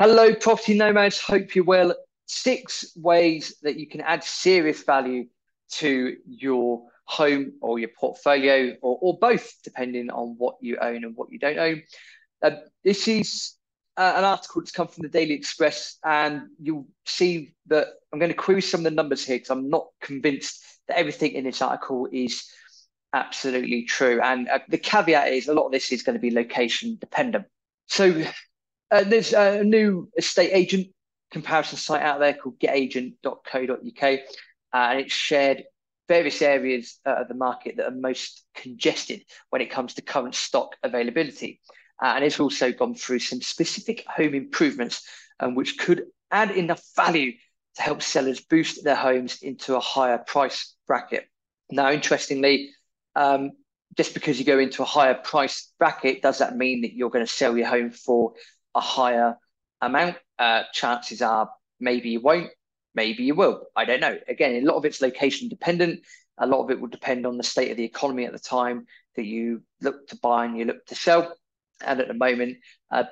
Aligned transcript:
Hello, 0.00 0.32
property 0.32 0.74
nomads. 0.74 1.20
Hope 1.20 1.56
you're 1.56 1.64
well. 1.64 1.92
Six 2.26 2.92
ways 2.94 3.56
that 3.62 3.80
you 3.80 3.88
can 3.88 4.00
add 4.00 4.22
serious 4.22 4.84
value 4.84 5.26
to 5.72 6.16
your 6.24 6.84
home 7.04 7.54
or 7.60 7.80
your 7.80 7.88
portfolio, 7.98 8.76
or, 8.80 8.96
or 9.00 9.18
both, 9.18 9.52
depending 9.64 10.08
on 10.10 10.36
what 10.38 10.54
you 10.60 10.78
own 10.80 11.02
and 11.02 11.16
what 11.16 11.32
you 11.32 11.40
don't 11.40 11.58
own. 11.58 11.82
Uh, 12.40 12.50
this 12.84 13.08
is 13.08 13.54
uh, 13.96 14.12
an 14.14 14.22
article 14.22 14.60
that's 14.60 14.70
come 14.70 14.86
from 14.86 15.02
the 15.02 15.08
Daily 15.08 15.34
Express, 15.34 15.98
and 16.04 16.42
you'll 16.62 16.86
see 17.04 17.54
that 17.66 17.88
I'm 18.12 18.20
going 18.20 18.30
to 18.30 18.36
query 18.36 18.62
some 18.62 18.80
of 18.80 18.84
the 18.84 18.92
numbers 18.92 19.24
here 19.24 19.34
because 19.34 19.50
I'm 19.50 19.68
not 19.68 19.88
convinced 20.00 20.62
that 20.86 20.96
everything 20.96 21.32
in 21.32 21.42
this 21.42 21.60
article 21.60 22.06
is 22.12 22.48
absolutely 23.12 23.82
true. 23.82 24.20
And 24.22 24.48
uh, 24.48 24.60
the 24.68 24.78
caveat 24.78 25.32
is 25.32 25.48
a 25.48 25.54
lot 25.54 25.66
of 25.66 25.72
this 25.72 25.90
is 25.90 26.04
going 26.04 26.14
to 26.14 26.22
be 26.22 26.30
location 26.30 26.98
dependent. 27.00 27.46
So 27.86 28.24
uh, 28.90 29.04
there's 29.04 29.32
a 29.32 29.62
new 29.64 30.08
estate 30.16 30.50
agent 30.52 30.88
comparison 31.30 31.78
site 31.78 32.02
out 32.02 32.20
there 32.20 32.34
called 32.34 32.58
getagent.co.uk, 32.58 34.02
uh, 34.02 34.18
and 34.72 35.00
it's 35.00 35.12
shared 35.12 35.64
various 36.08 36.40
areas 36.40 36.98
uh, 37.06 37.16
of 37.16 37.28
the 37.28 37.34
market 37.34 37.76
that 37.76 37.86
are 37.86 37.94
most 37.94 38.44
congested 38.54 39.22
when 39.50 39.60
it 39.60 39.70
comes 39.70 39.94
to 39.94 40.02
current 40.02 40.34
stock 40.34 40.74
availability. 40.82 41.60
Uh, 42.02 42.12
and 42.16 42.24
it's 42.24 42.40
also 42.40 42.72
gone 42.72 42.94
through 42.94 43.18
some 43.18 43.42
specific 43.42 44.04
home 44.06 44.34
improvements 44.34 45.06
um, 45.40 45.54
which 45.54 45.78
could 45.78 46.04
add 46.30 46.50
enough 46.52 46.82
value 46.96 47.32
to 47.76 47.82
help 47.82 48.02
sellers 48.02 48.40
boost 48.40 48.84
their 48.84 48.94
homes 48.94 49.42
into 49.42 49.76
a 49.76 49.80
higher 49.80 50.18
price 50.18 50.74
bracket. 50.86 51.28
Now, 51.70 51.90
interestingly, 51.90 52.70
um, 53.14 53.52
just 53.96 54.14
because 54.14 54.38
you 54.38 54.44
go 54.44 54.58
into 54.58 54.82
a 54.82 54.86
higher 54.86 55.14
price 55.14 55.72
bracket, 55.78 56.22
does 56.22 56.38
that 56.38 56.56
mean 56.56 56.82
that 56.82 56.94
you're 56.94 57.10
going 57.10 57.26
to 57.26 57.32
sell 57.32 57.56
your 57.56 57.68
home 57.68 57.90
for 57.90 58.32
a 58.78 58.80
higher 58.80 59.36
amount. 59.82 60.16
Uh, 60.38 60.62
chances 60.72 61.20
are 61.20 61.50
maybe 61.80 62.10
you 62.10 62.20
won't, 62.20 62.50
maybe 62.94 63.24
you 63.24 63.34
will. 63.34 63.66
I 63.76 63.84
don't 63.84 64.00
know. 64.00 64.16
Again, 64.28 64.54
a 64.56 64.66
lot 64.66 64.76
of 64.76 64.84
it's 64.84 65.02
location 65.02 65.48
dependent. 65.48 66.00
A 66.38 66.46
lot 66.46 66.62
of 66.62 66.70
it 66.70 66.80
will 66.80 66.88
depend 66.88 67.26
on 67.26 67.36
the 67.36 67.42
state 67.42 67.70
of 67.70 67.76
the 67.76 67.84
economy 67.84 68.24
at 68.24 68.32
the 68.32 68.38
time 68.38 68.86
that 69.16 69.26
you 69.26 69.62
look 69.80 70.06
to 70.08 70.16
buy 70.16 70.44
and 70.44 70.56
you 70.56 70.64
look 70.64 70.86
to 70.86 70.94
sell. 70.94 71.36
And 71.84 72.00
at 72.00 72.08
the 72.08 72.14
moment, 72.14 72.58
uh, 72.90 73.04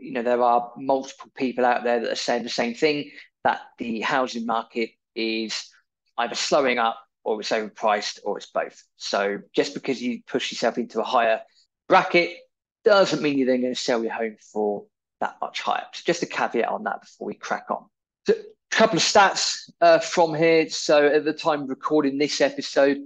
you 0.00 0.12
know, 0.12 0.22
there 0.22 0.42
are 0.42 0.72
multiple 0.76 1.30
people 1.36 1.64
out 1.64 1.84
there 1.84 2.00
that 2.00 2.12
are 2.12 2.16
saying 2.16 2.42
the 2.42 2.48
same 2.48 2.74
thing 2.74 3.10
that 3.44 3.60
the 3.78 4.00
housing 4.00 4.46
market 4.46 4.90
is 5.14 5.70
either 6.18 6.34
slowing 6.34 6.78
up 6.78 6.98
or 7.22 7.40
it's 7.40 7.50
overpriced 7.50 8.18
or 8.24 8.36
it's 8.36 8.50
both. 8.50 8.82
So 8.96 9.38
just 9.54 9.74
because 9.74 10.02
you 10.02 10.22
push 10.26 10.50
yourself 10.50 10.76
into 10.76 11.00
a 11.00 11.04
higher 11.04 11.40
bracket 11.88 12.36
doesn't 12.84 13.22
mean 13.22 13.38
you're 13.38 13.46
then 13.46 13.62
going 13.62 13.74
to 13.74 13.80
sell 13.80 14.02
your 14.02 14.12
home 14.12 14.36
for 14.52 14.84
that 15.20 15.36
much. 15.40 15.62
So 15.62 16.02
just 16.04 16.22
a 16.22 16.26
caveat 16.26 16.68
on 16.68 16.84
that 16.84 17.02
before 17.02 17.26
we 17.26 17.34
crack 17.34 17.66
on. 17.70 17.86
So 18.26 18.34
a 18.34 18.36
couple 18.70 18.96
of 18.96 19.02
stats 19.02 19.70
uh, 19.80 19.98
from 19.98 20.34
here. 20.34 20.68
So 20.68 21.06
at 21.06 21.24
the 21.24 21.32
time 21.32 21.66
recording 21.66 22.18
this 22.18 22.40
episode, 22.40 22.98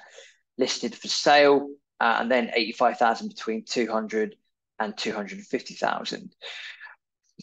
listed 0.56 0.94
for 0.94 1.09
sale, 1.09 1.69
uh, 2.00 2.19
and 2.20 2.31
then 2.31 2.50
85,000 2.55 3.28
between 3.28 3.64
200 3.64 4.37
and 4.78 4.97
250,000. 4.97 6.33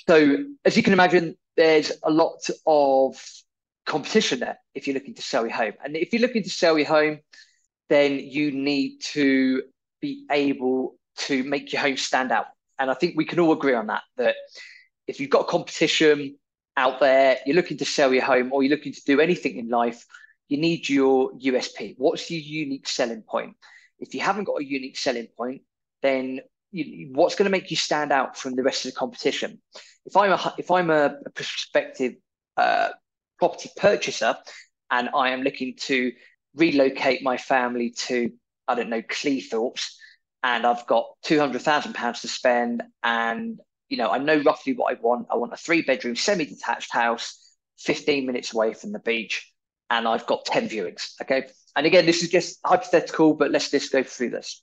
So, 0.08 0.38
as 0.64 0.78
you 0.78 0.84
can 0.84 0.94
imagine, 0.94 1.36
there's 1.58 1.92
a 2.04 2.10
lot 2.10 2.50
of 2.66 3.22
competition 3.86 4.40
there 4.40 4.58
if 4.74 4.88
you're 4.88 4.94
looking 4.94 5.16
to 5.16 5.22
sell 5.22 5.46
your 5.46 5.56
home. 5.56 5.74
And 5.84 5.98
if 5.98 6.14
you're 6.14 6.22
looking 6.22 6.44
to 6.44 6.50
sell 6.50 6.78
your 6.78 6.88
home, 6.88 7.20
then 7.90 8.20
you 8.20 8.52
need 8.52 9.00
to 9.12 9.64
be 10.02 10.26
able 10.32 10.96
to 11.16 11.44
make 11.44 11.72
your 11.74 11.82
home 11.82 11.98
stand 11.98 12.32
out. 12.32 12.48
And 12.80 12.90
I 12.90 12.94
think 12.94 13.16
we 13.16 13.26
can 13.26 13.40
all 13.40 13.54
agree 13.54 13.74
on 13.74 13.88
that, 13.88 14.04
that 14.18 14.36
if 15.08 15.20
you've 15.20 15.30
got 15.30 15.48
competition 15.48 16.38
out 16.76 17.00
there, 17.00 17.38
you're 17.46 17.56
looking 17.56 17.78
to 17.78 17.86
sell 17.86 18.14
your 18.14 18.24
home 18.24 18.52
or 18.52 18.64
you're 18.64 18.76
looking 18.76 18.94
to 18.94 19.02
do 19.06 19.20
anything 19.20 19.58
in 19.58 19.70
life, 19.70 20.06
you 20.48 20.58
need 20.58 20.90
your 20.90 21.32
USP. 21.34 21.96
What's 21.98 22.30
your 22.30 22.42
unique 22.42 22.88
selling 22.88 23.22
point? 23.22 23.56
If 24.00 24.14
you 24.14 24.22
haven't 24.22 24.46
got 24.46 24.60
a 24.60 24.66
unique 24.66 24.98
selling 24.98 25.28
point, 25.38 25.62
then 26.02 26.42
you, 26.72 27.12
what's 27.14 27.36
going 27.36 27.46
to 27.46 27.52
make 27.52 27.72
you 27.72 27.78
stand 27.78 28.12
out 28.12 28.38
from 28.38 28.56
the 28.56 28.64
rest 28.64 28.86
of 28.86 28.92
the 28.92 28.98
competition? 28.98 29.62
If 30.06 30.18
I'm 30.18 30.32
a 30.32 30.54
if 30.58 30.72
I'm 30.72 30.90
a, 30.90 31.16
a 31.26 31.30
prospective 31.30 32.16
uh, 32.58 32.90
property 33.40 33.70
purchaser 33.78 34.36
and 34.92 35.10
I 35.16 35.30
am 35.30 35.44
looking 35.44 35.76
to 35.82 36.12
relocate 36.56 37.24
my 37.24 37.38
family 37.38 37.92
to 37.92 38.32
I 38.68 38.76
don't 38.76 38.90
know 38.90 39.02
Cleethorpes, 39.02 39.94
and 40.44 40.66
I've 40.66 40.86
got 40.86 41.08
two 41.24 41.40
hundred 41.40 41.62
thousand 41.62 41.94
pounds 41.94 42.22
to 42.22 42.28
spend, 42.28 42.84
and 43.02 43.60
you 43.90 43.98
know 43.98 44.10
I 44.10 44.18
know 44.18 44.38
roughly 44.38 44.74
what 44.74 44.94
I 44.94 45.00
want. 45.00 45.28
I 45.32 45.38
want 45.38 45.54
a 45.54 45.58
three 45.58 45.82
bedroom 45.82 46.16
semi 46.16 46.46
detached 46.46 46.92
house, 46.92 47.56
fifteen 47.80 48.26
minutes 48.26 48.54
away 48.54 48.74
from 48.74 48.92
the 48.92 49.00
beach, 49.00 49.52
and 49.90 50.08
I've 50.08 50.28
got 50.28 50.46
ten 50.46 50.68
viewings. 50.68 51.14
Okay, 51.22 51.48
and 51.76 51.86
again 51.86 52.06
this 52.06 52.22
is 52.22 52.30
just 52.30 52.60
hypothetical, 52.66 53.34
but 53.34 53.52
let's 53.52 53.72
just 53.72 53.92
go 53.92 54.04
through 54.04 54.32
this. 54.32 54.62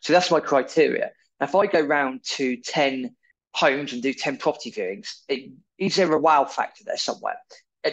So 0.00 0.12
that's 0.12 0.30
my 0.30 0.40
criteria. 0.40 1.10
Now, 1.40 1.46
if 1.46 1.54
I 1.54 1.66
go 1.66 1.80
round 1.80 2.24
to 2.24 2.56
ten 2.56 3.14
homes 3.54 3.92
and 3.92 4.02
do 4.02 4.14
ten 4.14 4.38
property 4.38 4.72
viewings, 4.72 5.08
it, 5.28 5.50
is 5.78 5.96
there 5.96 6.12
a 6.12 6.18
wow 6.18 6.44
factor 6.46 6.84
there 6.86 6.96
somewhere? 6.96 7.36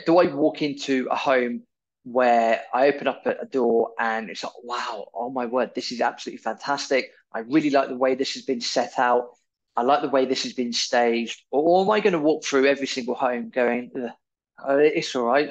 Do 0.06 0.19
I 0.19 0.34
walk 0.34 0.62
into 0.62 1.07
a 1.09 1.16
home 1.16 1.63
where 2.12 2.62
I 2.74 2.88
open 2.88 3.08
up 3.08 3.25
a, 3.25 3.46
door 3.46 3.92
and 4.00 4.30
it's 4.30 4.44
like, 4.44 4.53
wow, 4.64 5.08
oh 5.14 5.30
my 5.30 5.46
word, 5.46 5.72
this 5.75 5.92
is 5.92 6.02
absolutely 6.02 6.42
fantastic. 6.42 7.12
I 7.34 7.40
really 7.40 7.70
like 7.70 7.90
the 7.90 7.96
way 7.96 8.16
this 8.16 8.34
has 8.34 8.44
been 8.44 8.62
set 8.62 8.97
out. 8.97 9.30
I 9.75 9.84
like 9.84 10.02
the 10.02 10.09
way 10.09 10.25
this 10.25 10.44
has 10.44 10.53
been 10.53 10.74
staged. 10.74 11.44
Or, 11.52 11.84
am 11.84 11.92
I 11.92 12.00
going 12.00 12.14
to 12.14 12.19
walk 12.19 12.44
through 12.44 12.66
every 12.66 12.88
single 12.88 13.16
home 13.16 13.50
going, 13.50 13.92
oh, 14.66 14.78
it's 14.78 15.16
all 15.16 15.24
right. 15.24 15.50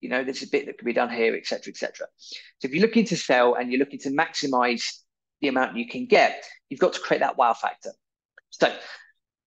You 0.00 0.08
know, 0.08 0.24
there's 0.24 0.42
a 0.42 0.48
bit 0.48 0.66
that 0.66 0.78
can 0.78 0.84
be 0.84 0.92
done 0.92 1.10
here, 1.10 1.34
etc., 1.36 1.70
etc. 1.70 2.06
So 2.58 2.66
if 2.66 2.74
you're 2.74 2.82
looking 2.82 3.04
to 3.06 3.16
sell 3.16 3.54
and 3.54 3.70
you're 3.70 3.78
looking 3.78 4.00
to 4.00 4.10
maximize 4.10 4.98
the 5.40 5.48
amount 5.48 5.76
you 5.76 5.88
can 5.88 6.06
get, 6.06 6.44
you've 6.68 6.80
got 6.80 6.94
to 6.94 7.00
create 7.00 7.20
that 7.20 7.38
wow 7.38 7.54
factor. 7.54 7.92
So 8.50 8.74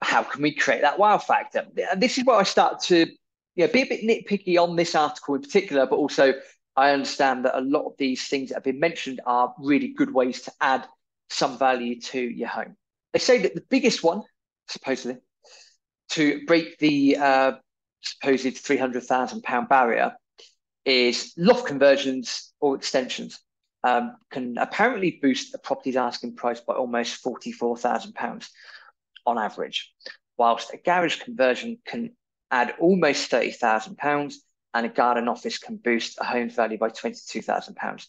how 0.01 0.23
can 0.23 0.41
we 0.41 0.53
create 0.53 0.81
that 0.81 0.97
wow 0.97 1.17
factor? 1.17 1.65
This 1.97 2.17
is 2.17 2.25
where 2.25 2.37
I 2.37 2.43
start 2.43 2.81
to 2.83 3.07
yeah, 3.55 3.67
be 3.67 3.81
a 3.81 3.85
bit 3.85 4.01
nitpicky 4.01 4.61
on 4.61 4.75
this 4.75 4.95
article 4.95 5.35
in 5.35 5.41
particular, 5.41 5.85
but 5.85 5.95
also 5.95 6.33
I 6.75 6.91
understand 6.91 7.45
that 7.45 7.57
a 7.57 7.61
lot 7.61 7.85
of 7.85 7.93
these 7.97 8.27
things 8.27 8.49
that 8.49 8.55
have 8.55 8.63
been 8.63 8.79
mentioned 8.79 9.21
are 9.25 9.55
really 9.59 9.89
good 9.89 10.13
ways 10.13 10.41
to 10.43 10.51
add 10.59 10.85
some 11.29 11.57
value 11.57 11.99
to 11.99 12.19
your 12.19 12.49
home. 12.49 12.75
They 13.13 13.19
say 13.19 13.41
that 13.43 13.55
the 13.55 13.63
biggest 13.69 14.03
one, 14.03 14.23
supposedly, 14.67 15.17
to 16.09 16.45
break 16.45 16.77
the 16.79 17.17
uh, 17.17 17.51
supposed 18.01 18.45
£300,000 18.45 19.69
barrier 19.69 20.13
is 20.83 21.33
loft 21.37 21.65
conversions 21.65 22.53
or 22.59 22.75
extensions. 22.75 23.39
Um, 23.83 24.17
can 24.31 24.57
apparently 24.57 25.19
boost 25.21 25.53
a 25.53 25.59
property's 25.59 25.95
asking 25.95 26.35
price 26.35 26.59
by 26.59 26.73
almost 26.73 27.23
£44,000 27.23 28.47
on 29.27 29.37
average, 29.37 29.93
whilst 30.37 30.73
a 30.73 30.77
garage 30.77 31.21
conversion 31.21 31.77
can 31.85 32.15
add 32.51 32.75
almost 32.79 33.31
£30,000 33.31 34.33
and 34.73 34.85
a 34.85 34.89
garden 34.89 35.27
office 35.27 35.57
can 35.57 35.77
boost 35.77 36.17
a 36.19 36.25
home's 36.25 36.53
value 36.53 36.77
by 36.77 36.89
£22,000. 36.89 38.07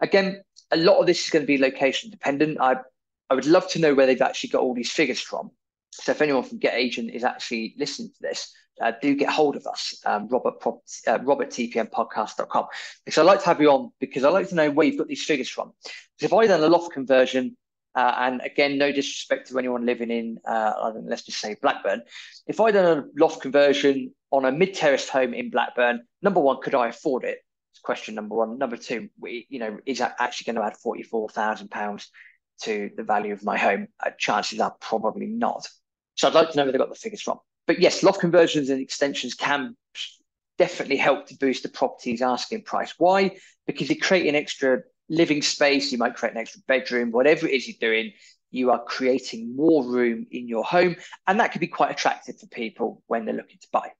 Again, 0.00 0.42
a 0.70 0.76
lot 0.76 0.98
of 0.98 1.06
this 1.06 1.24
is 1.24 1.30
going 1.30 1.42
to 1.42 1.46
be 1.46 1.58
location 1.58 2.10
dependent. 2.10 2.58
I, 2.60 2.76
I 3.30 3.34
would 3.34 3.46
love 3.46 3.68
to 3.70 3.78
know 3.78 3.94
where 3.94 4.06
they've 4.06 4.20
actually 4.20 4.50
got 4.50 4.62
all 4.62 4.74
these 4.74 4.90
figures 4.90 5.20
from. 5.20 5.50
So 5.92 6.12
if 6.12 6.20
anyone 6.20 6.42
from 6.44 6.58
Get 6.58 6.74
Agent 6.74 7.10
is 7.12 7.24
actually 7.24 7.74
listening 7.78 8.10
to 8.10 8.22
this, 8.22 8.52
uh, 8.80 8.92
do 9.02 9.14
get 9.14 9.28
hold 9.28 9.56
of 9.56 9.66
us, 9.66 10.00
um, 10.06 10.28
Robert, 10.28 10.60
Prop, 10.60 10.82
uh, 11.06 11.18
Robert 11.22 11.50
TPMpodcast.com, 11.50 12.66
because 13.04 13.18
I'd 13.18 13.26
like 13.26 13.40
to 13.40 13.46
have 13.46 13.60
you 13.60 13.70
on 13.70 13.90
because 13.98 14.24
I'd 14.24 14.30
like 14.30 14.48
to 14.50 14.54
know 14.54 14.70
where 14.70 14.86
you've 14.86 14.98
got 14.98 15.08
these 15.08 15.24
figures 15.24 15.48
from. 15.48 15.72
Because 15.82 16.30
if 16.30 16.32
I 16.32 16.46
done 16.46 16.62
a 16.62 16.68
loft 16.68 16.92
conversion 16.92 17.56
uh, 17.98 18.14
and 18.24 18.40
again, 18.50 18.78
no 18.78 18.92
disrespect 18.92 19.48
to 19.48 19.58
anyone 19.58 19.84
living 19.92 20.12
in, 20.20 20.38
uh, 20.46 20.92
let's 21.10 21.24
just 21.28 21.40
say 21.40 21.56
Blackburn. 21.60 22.00
If 22.46 22.60
I'd 22.60 22.74
done 22.74 22.98
a 22.98 23.04
loft 23.22 23.42
conversion 23.42 24.14
on 24.30 24.44
a 24.44 24.52
mid-terraced 24.52 25.08
home 25.08 25.34
in 25.34 25.50
Blackburn, 25.50 25.96
number 26.22 26.40
one, 26.48 26.58
could 26.62 26.76
I 26.76 26.88
afford 26.88 27.24
it? 27.24 27.38
It's 27.72 27.80
question 27.80 28.14
number 28.14 28.36
one. 28.36 28.58
Number 28.58 28.76
two, 28.76 29.08
we, 29.18 29.46
you 29.48 29.58
know, 29.58 29.78
is 29.84 29.98
that 29.98 30.14
actually 30.20 30.46
going 30.52 30.60
to 30.60 30.68
add 30.68 30.76
forty-four 30.76 31.28
thousand 31.30 31.68
pounds 31.70 32.10
to 32.62 32.90
the 32.96 33.02
value 33.02 33.32
of 33.32 33.42
my 33.42 33.58
home? 33.58 33.88
Uh, 34.04 34.10
chances 34.26 34.60
are 34.60 34.74
probably 34.80 35.26
not. 35.26 35.66
So 36.14 36.28
I'd 36.28 36.34
like 36.34 36.50
to 36.50 36.56
know 36.56 36.64
where 36.64 36.72
they 36.72 36.84
got 36.84 36.90
the 36.90 37.04
figures 37.04 37.22
from. 37.22 37.38
But 37.66 37.80
yes, 37.80 38.02
loft 38.02 38.20
conversions 38.20 38.70
and 38.70 38.80
extensions 38.80 39.34
can 39.34 39.76
definitely 40.56 40.96
help 40.96 41.26
to 41.26 41.36
boost 41.36 41.62
the 41.62 41.68
property's 41.80 42.22
asking 42.22 42.62
price. 42.62 42.94
Why? 42.98 43.20
Because 43.66 43.90
you 43.90 43.98
create 43.98 44.28
an 44.28 44.34
extra 44.34 44.82
living 45.08 45.42
space, 45.42 45.90
you 45.92 45.98
might 45.98 46.14
create 46.14 46.34
an 46.34 46.40
extra 46.40 46.60
bedroom, 46.66 47.10
whatever 47.10 47.46
it 47.46 47.52
is 47.52 47.66
you're 47.66 47.76
doing, 47.80 48.12
you 48.50 48.70
are 48.70 48.82
creating 48.84 49.54
more 49.54 49.84
room 49.84 50.26
in 50.30 50.48
your 50.48 50.64
home. 50.64 50.96
And 51.26 51.40
that 51.40 51.52
could 51.52 51.60
be 51.60 51.66
quite 51.66 51.90
attractive 51.90 52.38
for 52.38 52.46
people 52.46 53.02
when 53.06 53.24
they're 53.24 53.34
looking 53.34 53.58
to 53.60 53.68
buy. 53.72 53.90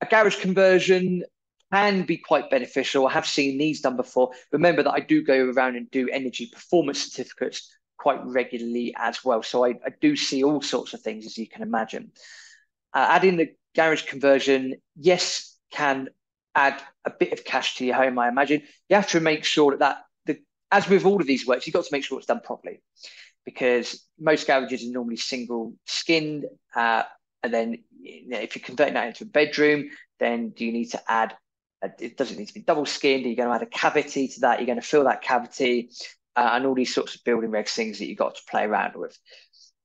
A 0.00 0.06
garage 0.06 0.40
conversion 0.40 1.24
can 1.72 2.02
be 2.02 2.18
quite 2.18 2.50
beneficial. 2.50 3.06
I 3.06 3.12
have 3.12 3.26
seen 3.26 3.58
these 3.58 3.80
done 3.80 3.96
before. 3.96 4.30
Remember 4.52 4.82
that 4.82 4.92
I 4.92 5.00
do 5.00 5.24
go 5.24 5.50
around 5.50 5.76
and 5.76 5.90
do 5.90 6.08
energy 6.10 6.50
performance 6.52 7.02
certificates 7.02 7.70
quite 7.98 8.24
regularly 8.24 8.94
as 8.96 9.24
well. 9.24 9.42
So 9.42 9.64
I, 9.64 9.70
I 9.70 9.90
do 10.00 10.16
see 10.16 10.44
all 10.44 10.62
sorts 10.62 10.94
of 10.94 11.00
things, 11.00 11.26
as 11.26 11.38
you 11.38 11.48
can 11.48 11.62
imagine. 11.62 12.12
Uh, 12.94 13.06
adding 13.10 13.36
the 13.36 13.48
garage 13.74 14.06
conversion, 14.06 14.76
yes, 14.96 15.56
can 15.72 16.08
add 16.54 16.80
a 17.04 17.10
bit 17.10 17.32
of 17.32 17.44
cash 17.44 17.76
to 17.76 17.84
your 17.84 17.96
home, 17.96 18.18
I 18.18 18.28
imagine. 18.28 18.62
You 18.88 18.96
have 18.96 19.08
to 19.08 19.20
make 19.20 19.44
sure 19.44 19.72
that, 19.72 19.80
that 19.80 19.98
as 20.70 20.88
with 20.88 21.04
all 21.04 21.20
of 21.20 21.26
these 21.26 21.46
works, 21.46 21.66
you've 21.66 21.74
got 21.74 21.84
to 21.84 21.92
make 21.92 22.04
sure 22.04 22.18
it's 22.18 22.26
done 22.26 22.40
properly 22.42 22.80
because 23.44 24.04
most 24.18 24.46
garages 24.46 24.84
are 24.84 24.92
normally 24.92 25.16
single 25.16 25.74
skinned. 25.86 26.46
Uh, 26.74 27.04
and 27.42 27.54
then 27.54 27.78
you 28.00 28.28
know, 28.28 28.38
if 28.38 28.56
you're 28.56 28.64
converting 28.64 28.94
that 28.94 29.08
into 29.08 29.24
a 29.24 29.28
bedroom, 29.28 29.90
then 30.18 30.50
do 30.50 30.64
you 30.64 30.72
need 30.72 30.90
to 30.90 31.00
add, 31.08 31.36
a, 31.82 31.90
it 32.00 32.16
doesn't 32.16 32.38
need 32.38 32.48
to 32.48 32.54
be 32.54 32.60
double 32.62 32.86
skinned. 32.86 33.24
Are 33.24 33.28
You're 33.28 33.36
going 33.36 33.48
to 33.48 33.54
add 33.54 33.62
a 33.62 33.66
cavity 33.66 34.28
to 34.28 34.40
that. 34.40 34.58
You're 34.58 34.66
going 34.66 34.80
to 34.80 34.86
fill 34.86 35.04
that 35.04 35.22
cavity 35.22 35.90
uh, 36.34 36.50
and 36.52 36.66
all 36.66 36.74
these 36.74 36.94
sorts 36.94 37.14
of 37.14 37.24
building 37.24 37.50
regs 37.50 37.70
things 37.70 37.98
that 37.98 38.06
you've 38.06 38.18
got 38.18 38.34
to 38.34 38.42
play 38.50 38.64
around 38.64 38.96
with. 38.96 39.16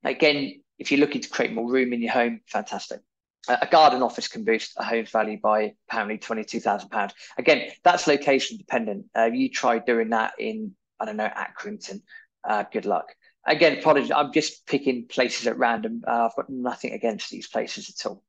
Again, 0.03 0.61
if 0.79 0.91
you're 0.91 0.99
looking 0.99 1.21
to 1.21 1.29
create 1.29 1.53
more 1.53 1.69
room 1.69 1.93
in 1.93 2.01
your 2.01 2.11
home, 2.11 2.41
fantastic 2.47 3.01
a 3.47 3.67
garden 3.67 4.03
office 4.03 4.27
can 4.27 4.43
boost 4.43 4.73
a 4.77 4.83
home's 4.83 5.09
value 5.09 5.39
by 5.41 5.73
apparently 5.89 6.17
£22,000. 6.17 7.11
Again, 7.37 7.71
that's 7.83 8.07
location 8.07 8.57
dependent. 8.57 9.05
Uh, 9.17 9.25
you 9.25 9.49
try 9.49 9.79
doing 9.79 10.09
that 10.09 10.33
in, 10.37 10.75
I 10.99 11.05
don't 11.05 11.17
know, 11.17 11.29
Accrington. 11.29 12.01
Uh, 12.47 12.63
good 12.71 12.85
luck. 12.85 13.15
Again, 13.47 13.79
apologies. 13.79 14.11
I'm 14.11 14.31
just 14.31 14.67
picking 14.67 15.07
places 15.07 15.47
at 15.47 15.57
random. 15.57 16.03
Uh, 16.07 16.25
I've 16.25 16.35
got 16.35 16.49
nothing 16.49 16.93
against 16.93 17.31
these 17.31 17.47
places 17.47 17.89
at 17.89 18.07
all. 18.07 18.23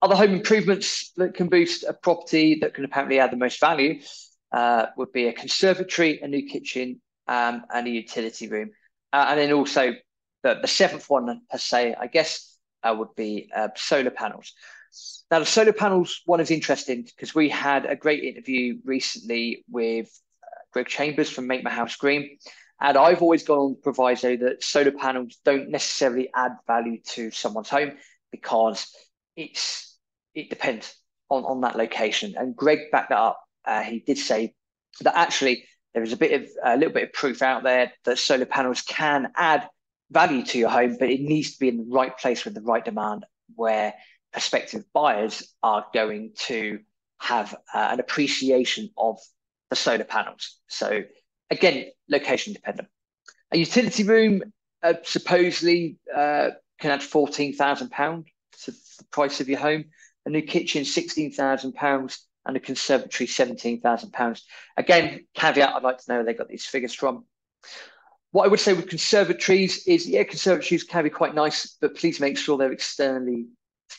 Other 0.00 0.14
home 0.14 0.34
improvements 0.34 1.12
that 1.16 1.34
can 1.34 1.48
boost 1.48 1.82
a 1.82 1.94
property 1.94 2.58
that 2.60 2.74
can 2.74 2.84
apparently 2.84 3.18
add 3.18 3.32
the 3.32 3.36
most 3.36 3.58
value 3.58 4.00
uh, 4.52 4.86
would 4.96 5.12
be 5.12 5.26
a 5.26 5.32
conservatory, 5.32 6.20
a 6.20 6.28
new 6.28 6.46
kitchen, 6.46 7.00
um, 7.26 7.64
and 7.74 7.86
a 7.86 7.90
utility 7.90 8.48
room. 8.48 8.70
Uh, 9.12 9.26
and 9.30 9.40
then 9.40 9.52
also 9.52 9.92
the, 10.42 10.58
the 10.60 10.68
seventh 10.68 11.08
one 11.10 11.40
per 11.50 11.58
se, 11.58 11.96
I 11.98 12.06
guess, 12.06 12.53
uh, 12.84 12.94
would 12.96 13.14
be 13.16 13.50
uh, 13.54 13.68
solar 13.76 14.10
panels. 14.10 14.52
Now, 15.30 15.40
the 15.40 15.46
solar 15.46 15.72
panels 15.72 16.20
one 16.26 16.40
is 16.40 16.50
interesting 16.50 17.02
because 17.02 17.34
we 17.34 17.48
had 17.48 17.86
a 17.86 17.96
great 17.96 18.22
interview 18.22 18.78
recently 18.84 19.64
with 19.68 20.08
uh, 20.42 20.60
Greg 20.72 20.86
Chambers 20.86 21.30
from 21.30 21.46
Make 21.46 21.64
My 21.64 21.70
House 21.70 21.96
Green. 21.96 22.38
And 22.80 22.96
I've 22.96 23.22
always 23.22 23.44
gone 23.44 23.58
on 23.58 23.70
the 23.72 23.80
proviso 23.82 24.36
that 24.36 24.62
solar 24.62 24.92
panels 24.92 25.38
don't 25.44 25.70
necessarily 25.70 26.28
add 26.34 26.52
value 26.66 27.00
to 27.14 27.30
someone's 27.30 27.70
home 27.70 27.92
because 28.30 28.88
it's 29.36 29.96
it 30.34 30.50
depends 30.50 30.94
on, 31.30 31.44
on 31.44 31.60
that 31.62 31.76
location. 31.76 32.34
And 32.36 32.54
Greg 32.54 32.90
backed 32.92 33.10
that 33.10 33.18
up. 33.18 33.40
Uh, 33.64 33.82
he 33.82 34.00
did 34.00 34.18
say 34.18 34.54
that 35.00 35.16
actually 35.16 35.64
there 35.94 36.02
is 36.02 36.12
a 36.12 36.16
bit 36.16 36.32
of 36.42 36.48
a 36.64 36.76
little 36.76 36.92
bit 36.92 37.04
of 37.04 37.12
proof 37.12 37.42
out 37.42 37.62
there 37.62 37.92
that 38.04 38.18
solar 38.18 38.46
panels 38.46 38.82
can 38.82 39.32
add 39.36 39.68
value 40.14 40.44
to 40.46 40.58
your 40.58 40.70
home, 40.70 40.96
but 40.98 41.10
it 41.10 41.20
needs 41.20 41.52
to 41.52 41.58
be 41.58 41.68
in 41.68 41.76
the 41.76 41.94
right 41.98 42.16
place 42.16 42.44
with 42.44 42.54
the 42.54 42.62
right 42.62 42.84
demand 42.84 43.26
where 43.56 43.92
prospective 44.32 44.84
buyers 44.92 45.54
are 45.62 45.84
going 45.92 46.32
to 46.48 46.78
have 47.18 47.54
uh, 47.74 47.88
an 47.92 48.00
appreciation 48.00 48.90
of 48.96 49.18
the 49.70 49.76
solar 49.76 50.04
panels. 50.04 50.58
So 50.68 51.02
again, 51.50 51.86
location 52.08 52.52
dependent. 52.52 52.88
A 53.52 53.58
utility 53.58 54.04
room 54.04 54.42
uh, 54.82 54.94
supposedly 55.02 55.98
uh, 56.14 56.50
can 56.80 56.90
add 56.90 57.02
fourteen 57.02 57.52
thousand 57.54 57.90
pound 57.90 58.26
to 58.62 58.70
the 58.70 59.04
price 59.10 59.40
of 59.40 59.48
your 59.48 59.58
home. 59.58 59.84
A 60.26 60.30
new 60.30 60.42
kitchen, 60.42 60.84
sixteen 60.84 61.30
thousand 61.32 61.74
pounds, 61.74 62.26
and 62.46 62.56
a 62.56 62.60
conservatory, 62.60 63.26
seventeen 63.26 63.80
thousand 63.80 64.12
pounds. 64.12 64.44
Again, 64.76 65.26
caveat: 65.34 65.74
I'd 65.74 65.82
like 65.82 65.98
to 65.98 66.04
know 66.08 66.16
where 66.16 66.24
they 66.24 66.34
got 66.34 66.48
these 66.48 66.66
figures 66.66 66.94
from. 66.94 67.24
What 68.34 68.46
I 68.46 68.48
would 68.48 68.58
say 68.58 68.72
with 68.72 68.88
conservatories 68.88 69.86
is, 69.86 70.08
yeah, 70.08 70.24
conservatories 70.24 70.82
can 70.82 71.04
be 71.04 71.08
quite 71.08 71.36
nice, 71.36 71.76
but 71.80 71.94
please 71.94 72.18
make 72.18 72.36
sure 72.36 72.58
they're 72.58 72.72
externally 72.72 73.46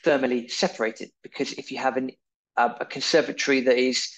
thermally 0.04 0.52
separated. 0.52 1.10
Because 1.24 1.54
if 1.54 1.72
you 1.72 1.78
have 1.78 1.96
an, 1.96 2.12
uh, 2.58 2.74
a 2.82 2.86
conservatory 2.86 3.62
that 3.62 3.78
is 3.78 4.12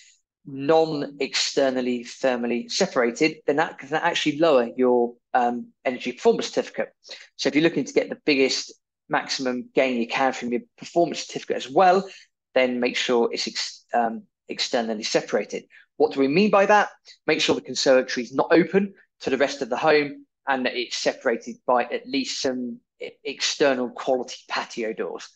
non-externally 0.44 2.04
thermally 2.04 2.68
separated, 2.68 3.36
then 3.46 3.58
that 3.58 3.78
can 3.78 3.94
actually 3.94 4.40
lower 4.40 4.72
your 4.75 5.14
um, 5.36 5.68
energy 5.86 6.14
performance 6.14 6.48
certificate. 6.48 6.90
So 7.36 7.50
if 7.50 7.54
you're 7.54 7.64
looking 7.64 7.86
to 7.86 7.94
get 7.94 8.10
the 8.10 8.18
biggest 8.25 8.74
maximum 9.10 9.69
gain 9.75 10.02
you 10.02 10.08
can 10.08 10.34
from 10.34 10.52
your 10.52 10.62
performance 10.80 11.28
certificate 11.28 11.58
as 11.58 11.69
well, 11.69 12.10
then 12.56 12.80
make 12.80 12.96
sure 12.96 13.30
it's 13.31 13.48
ex 13.48 13.86
um, 13.94 14.24
externally 14.50 15.04
separated. 15.04 15.66
What 15.98 16.14
do 16.14 16.19
we 16.19 16.28
mean 16.28 16.50
by 16.50 16.66
that? 16.66 16.90
Make 17.28 17.40
sure 17.40 17.54
the 17.54 17.62
conservatory 17.62 18.24
is 18.24 18.34
not 18.34 18.48
open 18.52 18.96
to 19.22 19.30
the 19.30 19.38
rest 19.38 19.62
of 19.62 19.69
the 19.69 19.78
home 19.78 20.25
and 20.48 20.66
that 20.66 20.75
it's 20.75 20.98
separated 20.98 21.58
by 21.66 21.84
at 21.84 22.08
least 22.08 22.42
some 22.42 22.80
external 23.24 23.90
quality 23.90 24.38
patio 24.48 24.94
doors. 24.94 25.30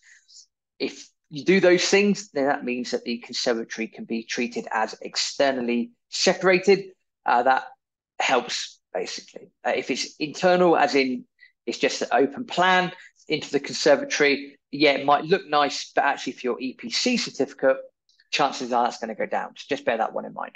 If 0.79 1.07
you 1.29 1.45
do 1.45 1.59
those 1.59 1.87
things, 1.87 2.29
then 2.31 2.45
that 2.45 2.65
means 2.65 2.91
that 2.91 3.03
the 3.03 3.19
conservatory 3.19 3.87
can 3.87 4.05
be 4.05 4.23
treated 4.23 4.67
as 4.71 4.95
externally 5.01 5.91
separated. 6.09 6.91
Uh, 7.25 7.43
that 7.43 7.65
helps 8.19 8.79
basically. 8.93 9.51
Uh, 9.65 9.73
if 9.75 9.89
it's 9.91 10.15
internal, 10.17 10.75
as 10.75 10.95
in 10.95 11.25
it's 11.65 11.77
just 11.77 12.01
an 12.01 12.09
open 12.11 12.45
plan 12.45 12.91
into 13.27 13.51
the 13.51 13.59
conservatory, 13.59 14.57
yeah, 14.71 14.91
it 14.91 15.05
might 15.05 15.25
look 15.25 15.47
nice, 15.47 15.91
but 15.93 16.05
actually, 16.05 16.33
for 16.33 16.47
your 16.47 16.57
EPC 16.57 17.19
certificate, 17.19 17.77
chances 18.31 18.71
are 18.71 18.85
that's 18.85 18.97
going 18.97 19.09
to 19.09 19.15
go 19.15 19.25
down. 19.25 19.53
So 19.57 19.65
just 19.69 19.85
bear 19.85 19.97
that 19.97 20.13
one 20.13 20.25
in 20.25 20.33
mind. 20.33 20.55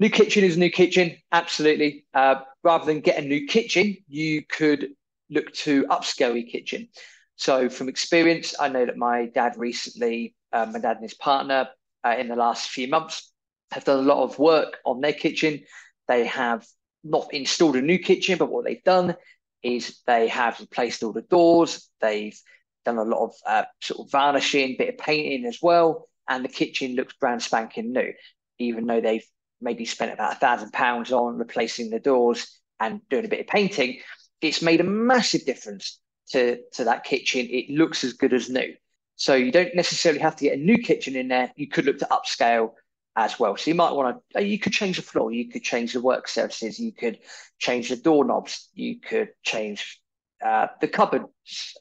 New 0.00 0.10
kitchen 0.10 0.44
is 0.44 0.56
a 0.56 0.60
new 0.60 0.70
kitchen, 0.70 1.16
absolutely. 1.32 2.06
Uh, 2.14 2.36
rather 2.62 2.86
than 2.86 3.00
get 3.00 3.18
a 3.18 3.26
new 3.26 3.46
kitchen, 3.46 3.96
you 4.06 4.44
could 4.46 4.90
look 5.28 5.52
to 5.52 5.84
upscale 5.86 6.40
your 6.40 6.48
kitchen. 6.48 6.88
So, 7.34 7.68
from 7.68 7.88
experience, 7.88 8.54
I 8.60 8.68
know 8.68 8.86
that 8.86 8.96
my 8.96 9.26
dad 9.26 9.54
recently, 9.56 10.36
uh, 10.52 10.66
my 10.66 10.78
dad 10.78 10.96
and 10.96 11.02
his 11.02 11.14
partner, 11.14 11.68
uh, 12.04 12.14
in 12.16 12.28
the 12.28 12.36
last 12.36 12.70
few 12.70 12.86
months, 12.86 13.32
have 13.72 13.84
done 13.84 13.98
a 13.98 14.02
lot 14.02 14.22
of 14.22 14.38
work 14.38 14.78
on 14.86 15.00
their 15.00 15.12
kitchen. 15.12 15.64
They 16.06 16.26
have 16.26 16.64
not 17.02 17.34
installed 17.34 17.76
a 17.76 17.82
new 17.82 17.98
kitchen, 17.98 18.38
but 18.38 18.50
what 18.50 18.64
they've 18.64 18.82
done 18.84 19.16
is 19.64 20.00
they 20.06 20.28
have 20.28 20.60
replaced 20.60 21.02
all 21.02 21.12
the 21.12 21.22
doors. 21.22 21.90
They've 22.00 22.38
done 22.84 22.98
a 22.98 23.02
lot 23.02 23.24
of 23.24 23.34
uh, 23.44 23.64
sort 23.80 24.06
of 24.06 24.12
varnishing, 24.12 24.76
bit 24.78 24.90
of 24.90 24.98
painting 24.98 25.44
as 25.44 25.58
well, 25.60 26.08
and 26.28 26.44
the 26.44 26.48
kitchen 26.48 26.94
looks 26.94 27.14
brand 27.14 27.42
spanking 27.42 27.92
new, 27.92 28.12
even 28.58 28.86
though 28.86 29.00
they've 29.00 29.26
maybe 29.60 29.84
spent 29.84 30.12
about 30.12 30.34
a 30.34 30.38
thousand 30.38 30.72
pounds 30.72 31.12
on 31.12 31.38
replacing 31.38 31.90
the 31.90 32.00
doors 32.00 32.60
and 32.80 33.00
doing 33.08 33.24
a 33.24 33.28
bit 33.28 33.40
of 33.40 33.46
painting, 33.46 34.00
it's 34.40 34.62
made 34.62 34.80
a 34.80 34.84
massive 34.84 35.44
difference 35.44 36.00
to, 36.30 36.58
to 36.72 36.84
that 36.84 37.04
kitchen. 37.04 37.46
It 37.50 37.70
looks 37.70 38.04
as 38.04 38.12
good 38.12 38.32
as 38.32 38.48
new. 38.48 38.74
So 39.16 39.34
you 39.34 39.50
don't 39.50 39.74
necessarily 39.74 40.20
have 40.20 40.36
to 40.36 40.44
get 40.44 40.58
a 40.58 40.62
new 40.62 40.78
kitchen 40.78 41.16
in 41.16 41.28
there. 41.28 41.52
You 41.56 41.68
could 41.68 41.86
look 41.86 41.98
to 41.98 42.08
upscale 42.10 42.70
as 43.16 43.38
well. 43.40 43.56
So 43.56 43.70
you 43.70 43.74
might 43.74 43.90
want 43.90 44.22
to, 44.32 44.38
uh, 44.38 44.42
you 44.42 44.60
could 44.60 44.72
change 44.72 44.96
the 44.96 45.02
floor, 45.02 45.32
you 45.32 45.48
could 45.48 45.64
change 45.64 45.92
the 45.92 46.00
work 46.00 46.28
surfaces, 46.28 46.78
you 46.78 46.92
could 46.92 47.18
change 47.58 47.88
the 47.88 47.96
doorknobs, 47.96 48.68
you 48.74 49.00
could 49.00 49.30
change 49.42 50.00
uh, 50.44 50.68
the 50.80 50.86
cupboards, 50.86 51.26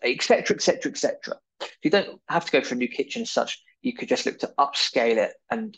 etc., 0.02 0.56
etc., 0.56 0.92
etc. 0.92 1.38
You 1.84 1.92
don't 1.92 2.20
have 2.28 2.46
to 2.46 2.52
go 2.52 2.62
for 2.62 2.74
a 2.74 2.78
new 2.78 2.88
kitchen 2.88 3.22
as 3.22 3.32
such. 3.32 3.62
You 3.84 3.94
could 3.94 4.10
just 4.10 4.26
look 4.26 4.40
to 4.40 4.52
upscale 4.58 5.18
it 5.18 5.34
and 5.52 5.78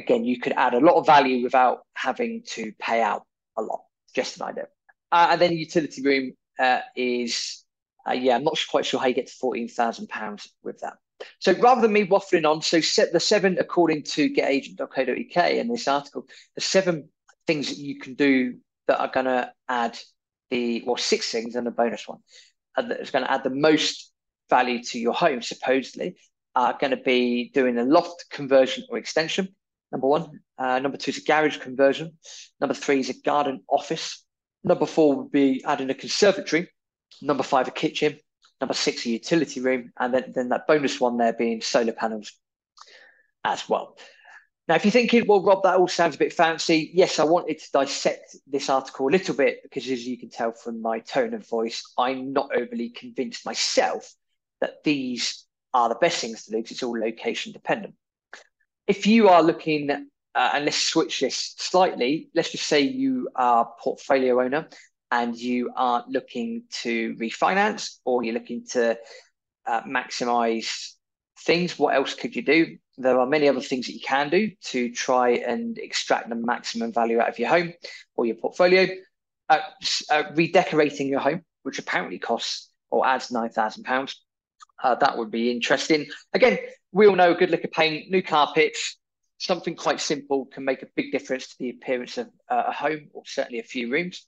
again, 0.00 0.24
you 0.24 0.40
could 0.40 0.52
add 0.56 0.74
a 0.74 0.80
lot 0.80 0.96
of 0.96 1.06
value 1.06 1.42
without 1.42 1.80
having 1.94 2.42
to 2.46 2.72
pay 2.78 3.02
out 3.02 3.24
a 3.56 3.62
lot. 3.62 3.84
Just 4.14 4.36
an 4.36 4.46
idea. 4.46 4.66
Uh, 5.12 5.28
and 5.30 5.40
then 5.40 5.52
utility 5.52 6.02
room 6.02 6.32
uh, 6.58 6.80
is, 6.96 7.64
uh, 8.08 8.12
yeah, 8.12 8.36
I'm 8.36 8.44
not 8.44 8.58
quite 8.70 8.86
sure 8.86 9.00
how 9.00 9.06
you 9.06 9.14
get 9.14 9.28
to 9.28 9.34
£14,000 9.42 10.48
with 10.62 10.80
that. 10.80 10.94
So 11.38 11.52
rather 11.52 11.82
than 11.82 11.92
me 11.92 12.06
waffling 12.06 12.50
on, 12.50 12.62
so 12.62 12.80
set 12.80 13.12
the 13.12 13.20
seven, 13.20 13.58
according 13.58 14.04
to 14.04 14.30
getagent.co.uk 14.30 15.50
in 15.50 15.68
this 15.68 15.86
article, 15.86 16.26
the 16.54 16.60
seven 16.60 17.08
things 17.46 17.68
that 17.68 17.78
you 17.78 17.98
can 17.98 18.14
do 18.14 18.56
that 18.86 19.00
are 19.00 19.10
going 19.10 19.26
to 19.26 19.52
add 19.68 19.98
the, 20.50 20.82
well, 20.86 20.96
six 20.96 21.30
things 21.30 21.56
and 21.56 21.66
a 21.68 21.70
bonus 21.70 22.08
one, 22.08 22.18
and 22.76 22.90
that 22.90 23.00
is 23.00 23.10
going 23.10 23.24
to 23.24 23.30
add 23.30 23.44
the 23.44 23.50
most 23.50 24.12
value 24.48 24.82
to 24.82 24.98
your 24.98 25.12
home, 25.12 25.42
supposedly, 25.42 26.16
are 26.54 26.76
going 26.78 26.90
to 26.90 26.96
be 26.96 27.50
doing 27.54 27.78
a 27.78 27.84
loft 27.84 28.26
conversion 28.30 28.84
or 28.88 28.98
extension, 28.98 29.54
number 29.92 30.06
one. 30.06 30.40
Uh, 30.58 30.78
number 30.78 30.98
two 30.98 31.10
is 31.10 31.18
a 31.18 31.22
garage 31.22 31.58
conversion. 31.58 32.18
Number 32.60 32.74
three 32.74 33.00
is 33.00 33.10
a 33.10 33.20
garden 33.20 33.62
office. 33.68 34.24
Number 34.62 34.86
four 34.86 35.16
would 35.16 35.32
be 35.32 35.64
adding 35.64 35.90
a 35.90 35.94
conservatory. 35.94 36.70
Number 37.22 37.42
five, 37.42 37.68
a 37.68 37.70
kitchen. 37.70 38.18
Number 38.60 38.74
six, 38.74 39.06
a 39.06 39.10
utility 39.10 39.60
room. 39.60 39.92
And 39.98 40.12
then, 40.14 40.32
then 40.34 40.48
that 40.50 40.66
bonus 40.66 41.00
one 41.00 41.16
there 41.16 41.32
being 41.32 41.60
solar 41.62 41.92
panels. 41.92 42.32
as 43.44 43.68
well. 43.68 43.96
Now, 44.68 44.76
if 44.76 44.84
you're 44.84 44.92
thinking, 44.92 45.24
well, 45.26 45.42
Rob, 45.42 45.62
that 45.64 45.78
all 45.78 45.88
sounds 45.88 46.14
a 46.14 46.18
bit 46.18 46.32
fancy. 46.32 46.90
Yes, 46.94 47.18
I 47.18 47.24
wanted 47.24 47.58
to 47.58 47.70
dissect 47.72 48.36
this 48.46 48.70
article 48.70 49.08
a 49.08 49.10
little 49.10 49.34
bit 49.34 49.62
because, 49.62 49.88
as 49.88 50.06
you 50.06 50.16
can 50.18 50.30
tell 50.30 50.52
from 50.52 50.80
my 50.80 51.00
tone 51.00 51.34
of 51.34 51.48
voice, 51.48 51.82
I'm 51.98 52.32
not 52.32 52.54
overly 52.54 52.90
convinced 52.90 53.44
myself 53.44 54.14
that 54.60 54.84
these 54.84 55.44
are 55.74 55.88
the 55.88 55.96
best 55.96 56.20
things 56.20 56.44
to 56.44 56.52
do 56.52 56.58
because 56.58 56.72
it's 56.72 56.82
all 56.82 56.98
location 56.98 57.52
dependent. 57.52 57.94
If 58.90 59.06
you 59.06 59.28
are 59.28 59.40
looking, 59.40 59.88
uh, 59.88 60.50
and 60.52 60.64
let's 60.64 60.82
switch 60.82 61.20
this 61.20 61.54
slightly, 61.58 62.28
let's 62.34 62.50
just 62.50 62.66
say 62.66 62.80
you 62.80 63.28
are 63.36 63.72
portfolio 63.78 64.42
owner 64.42 64.66
and 65.12 65.36
you 65.36 65.70
are 65.76 66.04
looking 66.08 66.64
to 66.82 67.14
refinance 67.14 67.98
or 68.04 68.24
you're 68.24 68.34
looking 68.34 68.64
to 68.70 68.98
uh, 69.64 69.82
maximize 69.82 70.94
things, 71.38 71.78
what 71.78 71.94
else 71.94 72.14
could 72.14 72.34
you 72.34 72.42
do? 72.42 72.78
There 72.98 73.20
are 73.20 73.26
many 73.26 73.48
other 73.48 73.60
things 73.60 73.86
that 73.86 73.94
you 73.94 74.00
can 74.00 74.28
do 74.28 74.50
to 74.72 74.90
try 74.90 75.34
and 75.36 75.78
extract 75.78 76.28
the 76.28 76.34
maximum 76.34 76.92
value 76.92 77.20
out 77.20 77.28
of 77.28 77.38
your 77.38 77.48
home 77.48 77.72
or 78.16 78.26
your 78.26 78.34
portfolio. 78.34 78.88
Uh, 79.48 79.60
uh, 80.10 80.24
redecorating 80.34 81.06
your 81.06 81.20
home, 81.20 81.44
which 81.62 81.78
apparently 81.78 82.18
costs 82.18 82.72
or 82.90 83.06
adds 83.06 83.28
£9,000. 83.28 84.16
Uh, 84.82 84.96
that 84.96 85.16
would 85.16 85.30
be 85.30 85.52
interesting. 85.52 86.06
Again, 86.34 86.58
we 86.92 87.06
all 87.06 87.16
know 87.16 87.32
a 87.32 87.36
good 87.36 87.50
lick 87.50 87.64
of 87.64 87.70
paint, 87.70 88.10
new 88.10 88.22
carpets, 88.22 88.96
something 89.38 89.74
quite 89.74 90.00
simple 90.00 90.44
can 90.46 90.64
make 90.64 90.82
a 90.82 90.88
big 90.96 91.12
difference 91.12 91.48
to 91.48 91.58
the 91.58 91.70
appearance 91.70 92.18
of 92.18 92.28
uh, 92.48 92.64
a 92.68 92.72
home 92.72 93.08
or 93.12 93.22
certainly 93.26 93.58
a 93.58 93.64
few 93.64 93.90
rooms. 93.90 94.26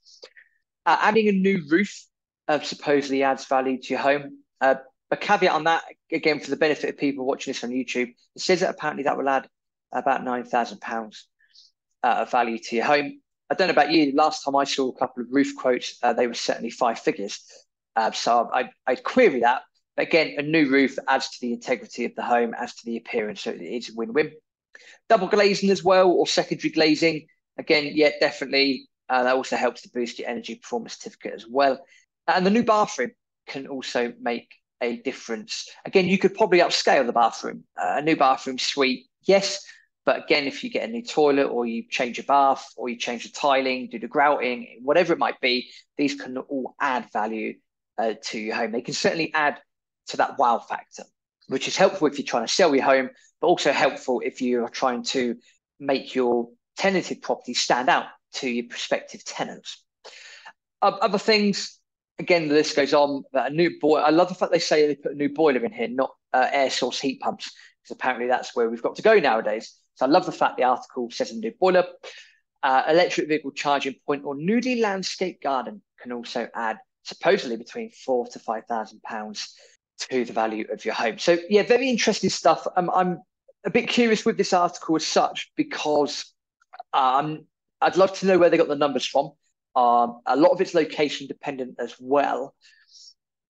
Uh, 0.87 0.97
adding 1.01 1.29
a 1.29 1.33
new 1.33 1.63
roof 1.69 2.05
uh, 2.49 2.61
supposedly 2.61 3.23
adds 3.23 3.45
value 3.45 3.79
to 3.81 3.89
your 3.91 4.01
home. 4.01 4.39
Uh, 4.61 4.77
a 5.11 5.17
caveat 5.17 5.53
on 5.53 5.65
that, 5.65 5.83
again, 6.11 6.41
for 6.41 6.51
the 6.51 6.57
benefit 6.57 6.91
of 6.91 6.99
people 6.99 7.27
watching 7.27 7.53
this 7.53 7.63
on 7.63 7.71
YouTube, 7.71 8.15
it 8.35 8.43
says 8.43 8.61
that 8.61 8.71
apparently 8.71 9.05
that 9.05 9.17
will 9.17 9.29
add 9.29 9.49
about 9.93 10.23
£9,000 10.23 11.17
uh, 12.03 12.07
of 12.07 12.31
value 12.31 12.59
to 12.59 12.77
your 12.77 12.87
home. 12.87 13.21
I 13.51 13.55
don't 13.55 13.69
know 13.69 13.73
about 13.73 13.91
you, 13.91 14.13
last 14.15 14.45
time 14.45 14.57
I 14.57 14.65
saw 14.65 14.89
a 14.89 14.99
couple 14.99 15.23
of 15.23 15.29
roof 15.31 15.55
quotes, 15.57 15.99
uh, 16.03 16.15
they 16.15 16.27
were 16.27 16.35
certainly 16.35 16.71
five 16.71 16.99
figures. 16.99 17.39
Uh, 17.95 18.11
so 18.13 18.49
I, 18.53 18.71
I'd 18.87 19.05
query 19.05 19.41
that. 19.41 19.63
Again, 19.97 20.35
a 20.39 20.43
new 20.43 20.69
roof 20.69 20.97
adds 21.09 21.29
to 21.31 21.39
the 21.41 21.53
integrity 21.53 22.05
of 22.05 22.15
the 22.15 22.23
home, 22.23 22.55
adds 22.57 22.75
to 22.77 22.87
the 22.87 22.97
appearance. 22.97 23.43
So 23.43 23.55
it's 23.57 23.91
a 23.91 23.95
win 23.95 24.13
win. 24.13 24.33
Double 25.09 25.27
glazing 25.27 25.71
as 25.71 25.85
well, 25.85 26.11
or 26.11 26.27
secondary 26.27 26.71
glazing. 26.71 27.27
Again, 27.59 27.93
yeah, 27.95 28.11
definitely. 28.21 28.89
Uh, 29.09 29.25
that 29.25 29.35
also 29.35 29.57
helps 29.57 29.83
to 29.83 29.91
boost 29.91 30.19
your 30.19 30.29
energy 30.29 30.55
performance 30.55 30.97
certificate 30.97 31.35
as 31.35 31.47
well. 31.49 31.79
And 32.27 32.47
the 32.47 32.51
new 32.51 32.65
bathroom 32.65 33.11
can 33.47 33.67
also 33.67 34.13
make 34.21 34.49
a 34.81 34.97
difference. 34.97 35.69
Again, 35.85 36.09
you 36.09 36.19
could 36.19 36.35
probably 36.35 36.61
upscale 36.61 37.05
the 37.05 37.13
bathroom. 37.13 37.65
Uh, 37.77 37.97
a 37.99 38.03
new 38.03 38.17
bathroom 38.17 38.59
suite, 38.59 39.07
yes, 39.23 39.63
but 40.05 40.25
again, 40.25 40.47
if 40.47 40.65
you 40.65 40.71
get 40.71 40.89
a 40.89 40.93
new 40.93 41.03
toilet 41.03 41.47
or 41.47 41.67
you 41.67 41.85
change 41.89 42.19
a 42.19 42.25
bath 42.25 42.73
or 42.77 42.89
you 42.89 42.97
change 42.97 43.25
the 43.25 43.31
tiling, 43.31 43.89
do 43.91 43.99
the 43.99 44.09
grouting, 44.09 44.81
whatever 44.83 45.13
it 45.13 45.19
might 45.19 45.41
be, 45.41 45.71
these 45.97 46.15
can 46.15 46.37
all 46.39 46.75
add 46.81 47.07
value 47.13 47.55
uh, 47.99 48.15
to 48.25 48.39
your 48.39 48.57
home. 48.57 48.73
They 48.73 48.81
can 48.81 48.95
certainly 48.95 49.33
add 49.33 49.59
to 50.09 50.17
that 50.19 50.39
wow 50.39 50.59
factor, 50.59 51.05
which 51.49 51.69
is 51.69 51.77
helpful 51.77 52.07
if 52.07 52.19
you're 52.19 52.27
trying 52.27 52.47
to 52.47 52.53
sell 52.53 52.75
your 52.75 52.85
home, 52.85 53.11
but 53.41 53.47
also 53.47 53.73
helpful 53.73 54.21
if 54.25 54.41
you're 54.41 54.69
trying 54.69 55.03
to 55.03 55.37
make 55.79 56.15
your 56.15 56.49
tenanted 56.77 57.23
property 57.23 57.55
stand 57.55 57.89
out 57.89 58.07
to 58.35 58.49
your 58.49 58.67
prospective 58.69 59.25
tenants. 59.25 59.85
other 60.81 61.19
things 61.19 61.79
again, 62.19 62.49
the 62.49 62.55
list 62.55 62.77
goes 62.77 62.95
on. 62.95 63.25
a 63.35 63.51
new 63.51 63.79
boiler. 63.81 64.05
I 64.05 64.11
love 64.11 64.29
the 64.29 64.35
fact 64.35 64.53
they 64.53 64.59
say 64.59 64.87
they 64.87 64.95
put 64.95 65.13
a 65.13 65.17
new 65.17 65.29
boiler 65.29 65.65
in 65.65 65.73
here, 65.73 65.89
not 65.89 66.15
uh, 66.33 66.49
air 66.51 66.71
source 66.71 67.01
heat 67.01 67.21
pumps, 67.21 67.53
because 67.83 67.97
apparently 67.97 68.29
that's 68.29 68.55
where 68.57 68.71
we've 68.71 68.83
got 68.83 68.97
to 68.97 69.03
go 69.03 69.19
nowadays. 69.19 69.75
So 69.97 70.07
I 70.07 70.09
love 70.09 70.27
the 70.27 70.33
fact 70.33 70.57
the 70.57 70.65
article 70.65 71.11
says 71.11 71.31
a 71.33 71.37
new 71.37 71.53
boiler. 71.59 71.85
Uh, 72.63 72.85
electric 72.89 73.29
vehicle 73.29 73.51
charging 73.51 73.97
point 74.07 74.25
or 74.25 74.37
newly 74.37 74.81
landscaped 74.81 75.43
garden 75.43 75.83
can 76.01 76.13
also 76.13 76.49
add 76.55 76.79
supposedly 77.03 77.57
between 77.57 77.91
four 77.91 78.27
to 78.29 78.39
five 78.39 78.65
thousand 78.67 79.03
pounds 79.03 79.57
to 80.09 80.25
the 80.25 80.33
value 80.33 80.67
of 80.73 80.85
your 80.85 80.95
home. 80.95 81.19
So 81.19 81.39
yeah, 81.49 81.63
very 81.63 81.89
interesting 81.89 82.31
stuff. 82.31 82.67
Um, 82.77 82.91
I'm 82.95 83.21
a 83.65 83.71
bit 83.71 83.89
curious 83.89 84.25
with 84.25 84.37
this 84.37 84.53
article 84.53 84.97
as 84.97 85.07
such 85.07 85.53
because 85.57 86.33
um, 86.93 87.47
I'd 87.81 87.97
love 87.97 88.13
to 88.19 88.27
know 88.27 88.39
where 88.39 88.51
they 88.51 88.57
got 88.57 88.69
the 88.69 88.77
numbers 88.77 89.07
from. 89.07 89.33
Um, 89.75 90.21
a 90.27 90.37
lot 90.37 90.51
of 90.51 90.61
it's 90.61 90.75
location 90.75 91.27
dependent 91.27 91.77
as 91.79 91.95
well. 91.99 92.55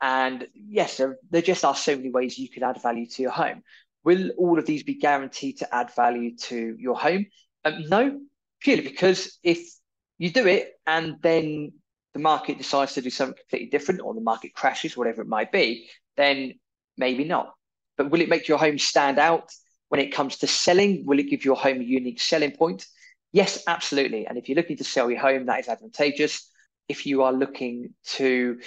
And 0.01 0.47
yes, 0.55 0.97
there, 0.97 1.19
there 1.31 1.43
just 1.43 1.65
are 1.65 1.75
so 1.75 1.97
many 1.97 2.11
ways 2.11 2.39
you 2.39 2.49
could 2.49 2.63
add 2.63 2.83
value 2.83 3.07
to 3.07 3.23
your 3.23 3.31
home. 3.31 3.63
Will 4.05 4.31
all 4.31 4.59
of 4.59 4.67
these 4.67 4.83
be 4.83 4.95
guaranteed 4.95 5.59
to 5.59 5.75
add 5.75 5.95
value 5.95 6.37
to 6.37 6.77
your 6.79 6.97
home? 6.97 7.27
Um, 7.65 7.85
no, 7.89 8.21
purely 8.61 8.83
because 8.83 9.39
if 9.43 9.61
you 10.19 10.31
do 10.31 10.47
it 10.47 10.73
and 10.87 11.17
then 11.23 11.73
the 12.15 12.19
market 12.19 12.59
decides 12.59 12.95
to 12.95 13.01
do 13.01 13.11
something 13.11 13.37
completely 13.39 13.71
different 13.71 14.01
or 14.03 14.15
the 14.15 14.21
market 14.21 14.55
crashes, 14.55 14.97
whatever 14.97 15.23
it 15.23 15.29
might 15.29 15.53
be, 15.53 15.89
then 16.17 16.55
maybe 16.97 17.25
not. 17.25 17.55
But 17.97 18.11
will 18.11 18.21
it 18.21 18.29
make 18.29 18.49
your 18.49 18.59
home 18.59 18.79
stand 18.79 19.19
out 19.19 19.51
when 19.89 20.01
it 20.01 20.15
comes 20.15 20.39
to 20.39 20.47
selling? 20.47 21.05
Will 21.07 21.19
it 21.19 21.31
give 21.31 21.45
your 21.45 21.57
home 21.57 21.81
a 21.81 21.85
unique 21.85 22.21
selling 22.21 22.53
point? 22.53 22.87
Yes, 23.33 23.63
absolutely. 23.67 24.27
And 24.27 24.37
if 24.37 24.49
you're 24.49 24.57
looking 24.57 24.77
to 24.79 24.85
sell 24.85 25.11
your 25.11 25.21
home, 25.21 25.47
that 25.47 25.61
is 25.61 25.69
advantageous. 25.69 26.51
If 26.89 27.07
you 27.07 27.23
are 27.23 27.33
looking 27.33 27.95
to, 28.15 28.59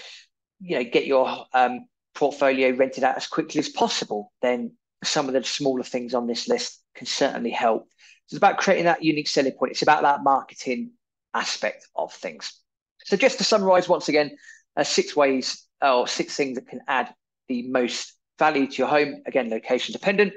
you 0.60 0.78
know, 0.78 0.84
get 0.84 1.06
your 1.06 1.46
um, 1.54 1.88
portfolio 2.16 2.76
rented 2.76 3.04
out 3.04 3.18
as 3.18 3.28
quickly 3.28 3.60
as 3.60 3.70
possible, 3.70 4.32
then 4.42 4.72
some 5.04 5.28
of 5.28 5.34
the 5.34 5.44
smaller 5.44 5.84
things 5.84 6.14
on 6.14 6.28
this 6.28 6.48
list 6.48 6.82
can 6.96 7.06
certainly 7.06 7.52
help. 7.52 7.88
It's 8.28 8.38
about 8.38 8.58
creating 8.58 8.86
that 8.86 9.04
unique 9.04 9.28
selling 9.28 9.52
point. 9.52 9.72
It's 9.72 9.84
about 9.84 10.02
that 10.02 10.24
marketing 10.24 10.92
aspect 11.34 11.88
of 11.96 12.12
things. 12.12 12.60
So 13.04 13.18
just 13.18 13.38
to 13.38 13.44
summarize 13.44 13.88
once 13.88 14.10
again, 14.10 14.36
uh, 14.76 14.84
six 14.84 15.16
ways 15.16 15.68
or 15.82 16.08
six 16.08 16.36
things 16.36 16.56
that 16.56 16.68
can 16.68 16.82
add 16.88 17.14
the 17.48 17.68
most 17.68 18.14
value 18.38 18.68
to 18.68 18.78
your 18.78 18.88
home. 18.88 19.22
Again, 19.26 19.50
location 19.50 19.94
dependent. 19.94 20.34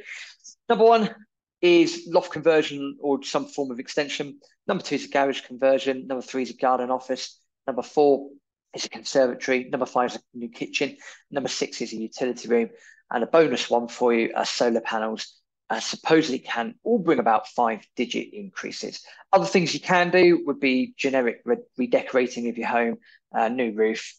Number 0.68 0.84
one, 0.84 1.14
is 1.60 2.08
loft 2.08 2.32
conversion 2.32 2.96
or 3.00 3.22
some 3.22 3.46
form 3.46 3.70
of 3.70 3.78
extension. 3.78 4.38
Number 4.66 4.82
two 4.82 4.94
is 4.96 5.06
a 5.06 5.08
garage 5.08 5.42
conversion. 5.42 6.06
Number 6.06 6.22
three 6.22 6.42
is 6.42 6.50
a 6.50 6.56
garden 6.56 6.90
office. 6.90 7.40
Number 7.66 7.82
four 7.82 8.30
is 8.74 8.84
a 8.84 8.88
conservatory. 8.88 9.68
Number 9.68 9.86
five 9.86 10.10
is 10.10 10.16
a 10.16 10.20
new 10.34 10.48
kitchen. 10.48 10.96
Number 11.30 11.48
six 11.48 11.80
is 11.80 11.92
a 11.92 11.96
utility 11.96 12.48
room. 12.48 12.70
And 13.10 13.24
a 13.24 13.26
bonus 13.26 13.70
one 13.70 13.88
for 13.88 14.14
you 14.14 14.32
are 14.36 14.44
solar 14.44 14.80
panels. 14.80 15.34
Uh, 15.70 15.80
supposedly 15.80 16.38
can 16.38 16.74
all 16.82 16.98
bring 16.98 17.18
about 17.18 17.48
five 17.48 17.84
digit 17.94 18.32
increases. 18.32 19.02
Other 19.32 19.44
things 19.44 19.74
you 19.74 19.80
can 19.80 20.10
do 20.10 20.44
would 20.46 20.60
be 20.60 20.94
generic 20.96 21.42
re- 21.44 21.56
redecorating 21.76 22.48
of 22.48 22.56
your 22.56 22.68
home, 22.68 22.98
uh, 23.34 23.48
new 23.48 23.72
roof, 23.72 24.14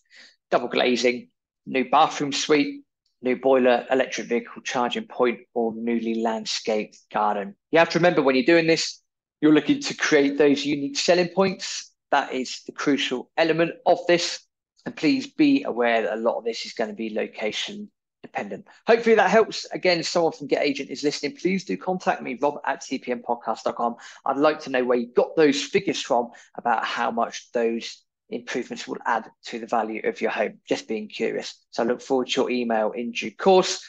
double 0.51 0.67
glazing, 0.67 1.29
new 1.69 1.89
bathroom 1.89 2.31
suite, 2.31 2.83
new 3.21 3.35
boiler, 3.35 3.85
electric 3.91 4.27
vehicle 4.27 4.61
charging 4.63 5.05
point, 5.05 5.39
or 5.53 5.73
newly 5.75 6.15
landscaped 6.15 6.97
garden. 7.13 7.55
You 7.71 7.79
have 7.79 7.89
to 7.89 7.99
remember 7.99 8.21
when 8.21 8.35
you're 8.35 8.43
doing 8.43 8.67
this, 8.67 9.01
you're 9.39 9.53
looking 9.53 9.79
to 9.81 9.93
create 9.93 10.37
those 10.37 10.65
unique 10.65 10.97
selling 10.97 11.29
points. 11.29 11.91
That 12.11 12.33
is 12.33 12.63
the 12.65 12.71
crucial 12.71 13.29
element 13.37 13.73
of 13.85 13.99
this. 14.07 14.39
And 14.85 14.95
please 14.95 15.27
be 15.27 15.63
aware 15.63 16.01
that 16.01 16.13
a 16.13 16.21
lot 16.21 16.37
of 16.37 16.43
this 16.43 16.65
is 16.65 16.73
going 16.73 16.89
to 16.89 16.95
be 16.95 17.13
location 17.13 17.91
dependent. 18.23 18.65
Hopefully 18.87 19.15
that 19.15 19.29
helps. 19.29 19.65
Again, 19.71 20.01
someone 20.03 20.31
from 20.31 20.47
Get 20.47 20.63
Agent 20.63 20.89
is 20.89 21.03
listening. 21.03 21.37
Please 21.37 21.63
do 21.65 21.77
contact 21.77 22.21
me, 22.21 22.37
rob 22.41 22.55
at 22.65 22.81
tpmpodcast.com. 22.81 23.95
I'd 24.25 24.37
like 24.37 24.59
to 24.61 24.71
know 24.71 24.83
where 24.83 24.97
you 24.97 25.07
got 25.13 25.35
those 25.35 25.61
figures 25.61 26.01
from 26.01 26.29
about 26.55 26.83
how 26.83 27.11
much 27.11 27.51
those 27.53 28.01
improvements 28.29 28.87
will 28.87 28.97
add 29.05 29.29
to 29.45 29.59
the 29.59 29.67
value 29.67 30.01
of 30.03 30.21
your 30.21 30.31
home. 30.31 30.59
Just 30.67 30.87
being 30.87 31.07
curious. 31.07 31.55
So 31.71 31.83
I 31.83 31.85
look 31.85 32.01
forward 32.01 32.27
to 32.29 32.41
your 32.41 32.49
email 32.49 32.91
in 32.91 33.11
due 33.11 33.31
course. 33.31 33.83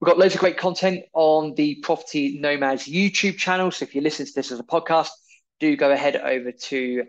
We've 0.00 0.08
got 0.08 0.18
loads 0.18 0.34
of 0.34 0.40
great 0.40 0.58
content 0.58 1.04
on 1.14 1.54
the 1.54 1.76
Property 1.76 2.38
Nomads 2.38 2.86
YouTube 2.86 3.38
channel. 3.38 3.70
So 3.70 3.84
if 3.84 3.94
you 3.94 4.00
listen 4.00 4.26
to 4.26 4.32
this 4.34 4.52
as 4.52 4.60
a 4.60 4.64
podcast, 4.64 5.08
do 5.60 5.76
go 5.76 5.90
ahead 5.90 6.16
over 6.16 6.52
to 6.52 7.04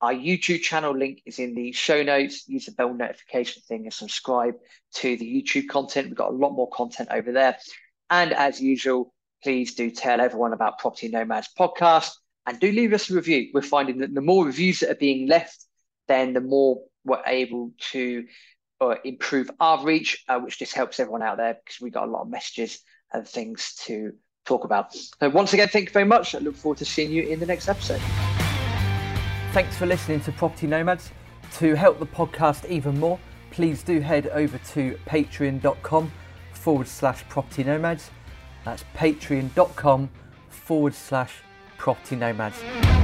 our 0.00 0.12
YouTube 0.12 0.62
channel. 0.62 0.96
Link 0.96 1.22
is 1.26 1.38
in 1.38 1.54
the 1.54 1.72
show 1.72 2.02
notes. 2.02 2.48
Use 2.48 2.66
the 2.66 2.72
bell 2.72 2.92
notification 2.92 3.62
thing 3.68 3.84
and 3.84 3.92
subscribe 3.92 4.54
to 4.94 5.16
the 5.16 5.24
YouTube 5.24 5.68
content. 5.68 6.08
We've 6.08 6.16
got 6.16 6.32
a 6.32 6.36
lot 6.36 6.52
more 6.52 6.70
content 6.70 7.10
over 7.12 7.30
there. 7.30 7.58
And 8.08 8.32
as 8.32 8.60
usual, 8.60 9.14
please 9.44 9.74
do 9.74 9.90
tell 9.90 10.20
everyone 10.20 10.52
about 10.52 10.78
Property 10.78 11.08
Nomads 11.08 11.50
podcast 11.58 12.10
and 12.46 12.58
do 12.58 12.72
leave 12.72 12.92
us 12.92 13.10
a 13.10 13.14
review. 13.14 13.50
We're 13.54 13.62
finding 13.62 13.98
that 13.98 14.14
the 14.14 14.20
more 14.20 14.44
reviews 14.44 14.80
that 14.80 14.90
are 14.90 14.96
being 14.96 15.28
left, 15.28 15.64
then 16.10 16.32
the 16.34 16.40
more 16.40 16.82
we're 17.04 17.22
able 17.26 17.72
to 17.92 18.26
uh, 18.80 18.94
improve 19.04 19.50
our 19.60 19.82
reach, 19.84 20.24
uh, 20.28 20.38
which 20.38 20.58
just 20.58 20.74
helps 20.74 21.00
everyone 21.00 21.22
out 21.22 21.36
there 21.36 21.54
because 21.54 21.80
we 21.80 21.90
got 21.90 22.08
a 22.08 22.10
lot 22.10 22.22
of 22.22 22.28
messages 22.28 22.80
and 23.12 23.26
things 23.26 23.74
to 23.86 24.12
talk 24.44 24.64
about. 24.64 24.94
So 24.94 25.28
once 25.28 25.52
again, 25.52 25.68
thank 25.68 25.88
you 25.88 25.92
very 25.92 26.04
much. 26.04 26.34
I 26.34 26.38
look 26.38 26.56
forward 26.56 26.78
to 26.78 26.84
seeing 26.84 27.10
you 27.10 27.22
in 27.22 27.40
the 27.40 27.46
next 27.46 27.68
episode. 27.68 28.00
Thanks 29.52 29.76
for 29.76 29.86
listening 29.86 30.20
to 30.20 30.32
Property 30.32 30.66
Nomads. 30.66 31.10
To 31.58 31.74
help 31.74 31.98
the 31.98 32.06
podcast 32.06 32.68
even 32.68 32.98
more, 32.98 33.18
please 33.50 33.82
do 33.82 34.00
head 34.00 34.28
over 34.28 34.58
to 34.58 34.98
patreon.com 35.06 36.12
forward 36.52 36.86
slash 36.86 37.26
property 37.28 37.64
nomads 37.64 38.10
That's 38.64 38.84
patreon.com 38.94 40.10
forward 40.48 40.94
slash 40.94 41.42
property 41.78 42.16
nomads. 42.16 42.99